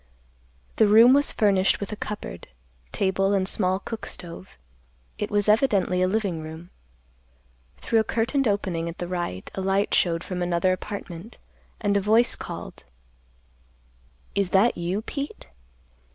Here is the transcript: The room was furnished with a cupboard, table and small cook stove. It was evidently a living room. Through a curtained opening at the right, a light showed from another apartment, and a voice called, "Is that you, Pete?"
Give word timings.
The 0.77 0.87
room 0.87 1.13
was 1.13 1.31
furnished 1.31 1.79
with 1.79 1.91
a 1.91 1.95
cupboard, 1.95 2.47
table 2.91 3.33
and 3.33 3.47
small 3.47 3.77
cook 3.77 4.07
stove. 4.07 4.57
It 5.19 5.29
was 5.29 5.47
evidently 5.47 6.01
a 6.01 6.07
living 6.07 6.41
room. 6.41 6.71
Through 7.81 7.99
a 7.99 8.03
curtained 8.03 8.47
opening 8.47 8.89
at 8.89 8.97
the 8.97 9.07
right, 9.07 9.47
a 9.53 9.61
light 9.61 9.93
showed 9.93 10.23
from 10.23 10.41
another 10.41 10.73
apartment, 10.73 11.37
and 11.79 11.95
a 11.95 12.01
voice 12.01 12.35
called, 12.35 12.83
"Is 14.33 14.49
that 14.49 14.75
you, 14.75 15.03
Pete?" 15.03 15.45